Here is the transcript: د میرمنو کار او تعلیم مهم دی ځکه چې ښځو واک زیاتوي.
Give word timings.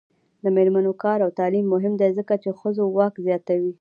د 0.43 0.45
میرمنو 0.55 0.93
کار 1.03 1.19
او 1.25 1.31
تعلیم 1.39 1.65
مهم 1.73 1.93
دی 2.01 2.09
ځکه 2.17 2.33
چې 2.43 2.49
ښځو 2.59 2.83
واک 2.95 3.13
زیاتوي. 3.27 3.69